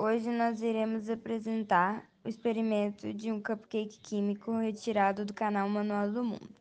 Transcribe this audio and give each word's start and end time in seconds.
Hoje 0.00 0.30
nós 0.30 0.62
iremos 0.62 1.10
apresentar 1.10 2.08
o 2.24 2.28
experimento 2.28 3.12
de 3.12 3.32
um 3.32 3.42
cupcake 3.42 3.98
químico 3.98 4.56
retirado 4.56 5.24
do 5.24 5.34
canal 5.34 5.68
Manual 5.68 6.08
do 6.12 6.22
Mundo. 6.22 6.54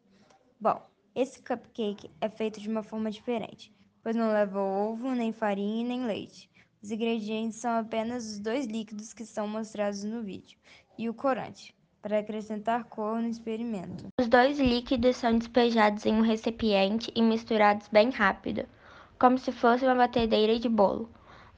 Bom, 0.60 0.82
esse 1.14 1.40
cupcake 1.44 2.10
é 2.20 2.30
feito 2.30 2.60
de 2.60 2.68
uma 2.68 2.82
forma 2.82 3.12
diferente, 3.12 3.72
pois 4.02 4.16
não 4.16 4.34
leva 4.34 4.60
ovo, 4.60 5.12
nem 5.12 5.32
farinha 5.32 5.84
e 5.84 5.88
nem 5.88 6.08
leite. 6.08 6.50
Os 6.82 6.90
ingredientes 6.90 7.60
são 7.60 7.78
apenas 7.78 8.26
os 8.26 8.40
dois 8.40 8.66
líquidos 8.66 9.14
que 9.14 9.24
são 9.24 9.48
mostrados 9.48 10.04
no 10.04 10.24
vídeo 10.24 10.58
e 10.98 11.08
o 11.08 11.14
corante, 11.14 11.76
para 12.02 12.18
acrescentar 12.18 12.86
cor 12.86 13.22
no 13.22 13.30
experimento. 13.30 14.08
Os 14.20 14.28
dois 14.28 14.58
líquidos 14.58 15.16
são 15.16 15.38
despejados 15.38 16.08
em 16.08 16.14
um 16.16 16.22
recipiente 16.22 17.12
e 17.16 17.22
misturados 17.22 17.88
bem 17.90 18.10
rápido, 18.10 18.66
como 19.20 19.38
se 19.38 19.52
fosse 19.52 19.86
uma 19.86 19.94
batedeira 19.94 20.58
de 20.58 20.68
bolo. 20.68 21.08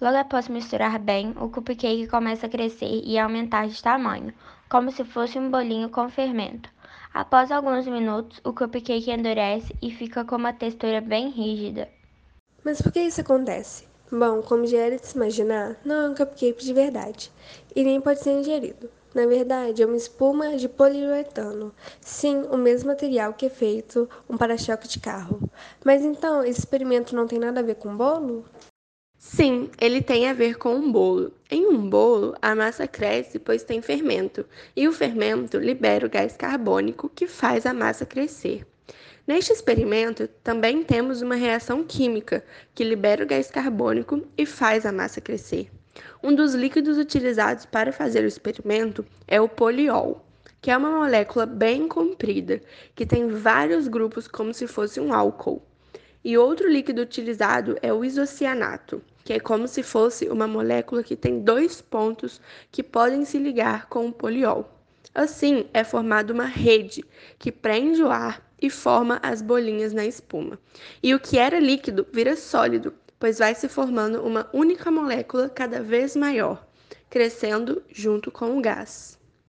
Logo 0.02 0.16
após 0.16 0.48
misturar 0.48 0.98
bem, 0.98 1.34
o 1.38 1.50
cupcake 1.50 2.08
começa 2.08 2.46
a 2.46 2.50
crescer 2.50 3.02
e 3.04 3.20
aumentar 3.20 3.68
de 3.68 3.84
tamanho, 3.84 4.34
como 4.70 4.90
se 4.92 5.04
fosse 5.04 5.38
um 5.38 5.52
bolinho 5.52 5.90
com 5.90 6.08
fermento. 6.10 6.70
Após 7.14 7.52
alguns 7.52 7.86
minutos, 7.86 8.40
o 8.46 8.54
cupcake 8.54 9.12
endurece 9.12 9.76
e 9.82 9.92
fica 9.92 10.24
com 10.24 10.38
uma 10.38 10.54
textura 10.54 11.02
bem 11.02 11.30
rígida. 11.30 11.90
Mas 12.64 12.82
por 12.82 12.94
que 12.94 13.02
isso 13.02 13.20
acontece? 13.20 13.90
Bom, 14.10 14.42
como 14.42 14.66
já 14.66 14.78
era 14.78 14.96
de 14.96 15.06
se 15.06 15.18
imaginar, 15.18 15.76
não 15.84 15.96
é 15.96 16.10
um 16.10 16.16
cupcake 16.16 16.64
de 16.64 16.74
verdade 16.74 17.30
e 17.76 17.84
nem 17.84 18.00
pode 18.00 18.22
ser 18.22 18.32
ingerido. 18.32 18.90
Na 19.14 19.26
verdade, 19.26 19.84
é 19.84 19.86
uma 19.86 19.98
espuma 19.98 20.56
de 20.56 20.70
poliuretano. 20.70 21.74
Sim, 22.00 22.44
o 22.50 22.56
mesmo 22.56 22.90
material 22.90 23.34
que 23.34 23.48
é 23.48 23.50
feito 23.50 24.10
um 24.30 24.38
para-choque 24.38 24.88
de 24.88 25.00
carro. 25.00 25.42
Mas 25.84 26.04
então, 26.04 26.42
esse 26.44 26.60
experimento 26.60 27.14
não 27.14 27.28
tem 27.28 27.38
nada 27.38 27.60
a 27.60 27.64
ver 27.64 27.76
com 27.76 27.98
bolo? 27.98 28.46
Sim, 29.40 29.70
ele 29.80 30.02
tem 30.02 30.28
a 30.28 30.34
ver 30.34 30.58
com 30.58 30.76
um 30.76 30.92
bolo. 30.92 31.32
Em 31.50 31.66
um 31.66 31.90
bolo, 31.90 32.36
a 32.42 32.54
massa 32.54 32.86
cresce 32.86 33.40
pois 33.40 33.64
tem 33.64 33.82
fermento, 33.82 34.46
e 34.76 34.86
o 34.86 34.92
fermento 34.92 35.58
libera 35.58 36.06
o 36.06 36.10
gás 36.10 36.36
carbônico 36.36 37.08
que 37.08 37.26
faz 37.26 37.66
a 37.66 37.74
massa 37.74 38.06
crescer. 38.06 38.68
Neste 39.26 39.54
experimento, 39.54 40.28
também 40.44 40.84
temos 40.84 41.22
uma 41.22 41.36
reação 41.36 41.86
química 41.86 42.44
que 42.76 42.84
libera 42.84 43.24
o 43.24 43.26
gás 43.26 43.50
carbônico 43.50 44.28
e 44.38 44.46
faz 44.46 44.86
a 44.86 44.92
massa 44.92 45.22
crescer. 45.22 45.72
Um 46.22 46.36
dos 46.36 46.54
líquidos 46.54 46.98
utilizados 46.98 47.66
para 47.66 47.94
fazer 47.94 48.26
o 48.26 48.28
experimento 48.28 49.06
é 49.26 49.40
o 49.40 49.48
poliol, 49.48 50.22
que 50.60 50.70
é 50.70 50.76
uma 50.76 50.92
molécula 50.92 51.46
bem 51.46 51.88
comprida, 51.88 52.62
que 52.94 53.06
tem 53.06 53.30
vários 53.30 53.88
grupos 53.88 54.28
como 54.28 54.54
se 54.54 54.68
fosse 54.68 55.00
um 55.00 55.14
álcool. 55.14 55.64
E 56.26 56.38
outro 56.38 56.70
líquido 56.70 57.02
utilizado 57.02 57.78
é 57.82 57.94
o 57.94 58.04
isocianato, 58.04 59.02
que 59.24 59.34
é 59.34 59.40
como 59.40 59.68
se 59.68 59.84
fosse 59.84 60.28
uma 60.30 60.48
molécula 60.48 61.04
que 61.04 61.16
tem 61.16 61.40
dois 61.42 61.82
pontos 61.82 62.42
que 62.72 62.82
podem 62.82 63.26
se 63.26 63.38
ligar 63.38 63.88
com 63.88 64.08
o 64.08 64.14
poliol. 64.14 64.70
Assim, 65.14 65.68
é 65.74 65.84
formada 65.84 66.34
uma 66.34 66.46
rede 66.46 67.04
que 67.38 67.52
prende 67.52 68.02
o 68.02 68.10
ar 68.10 68.48
e 68.62 68.70
forma 68.70 69.20
as 69.22 69.42
bolinhas 69.42 69.94
na 69.94 70.06
espuma. 70.06 70.58
E 71.04 71.14
o 71.14 71.20
que 71.20 71.38
era 71.38 71.60
líquido 71.60 72.08
vira 72.12 72.36
sólido, 72.36 72.94
pois 73.20 73.40
vai 73.40 73.54
se 73.54 73.68
formando 73.68 74.22
uma 74.22 74.50
única 74.54 74.90
molécula 74.90 75.50
cada 75.50 75.82
vez 75.82 76.16
maior, 76.16 76.66
crescendo 77.10 77.84
junto 77.92 78.32
com 78.32 78.58
o 78.58 78.62
gás. 78.62 79.19